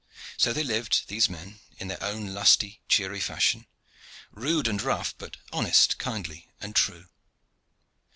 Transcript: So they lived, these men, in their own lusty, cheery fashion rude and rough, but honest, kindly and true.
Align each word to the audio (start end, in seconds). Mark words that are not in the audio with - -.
So 0.35 0.51
they 0.51 0.63
lived, 0.63 1.03
these 1.09 1.29
men, 1.29 1.59
in 1.77 1.87
their 1.87 2.01
own 2.03 2.33
lusty, 2.33 2.81
cheery 2.89 3.19
fashion 3.19 3.67
rude 4.31 4.67
and 4.67 4.81
rough, 4.81 5.15
but 5.15 5.37
honest, 5.53 5.99
kindly 5.99 6.49
and 6.59 6.75
true. 6.75 7.05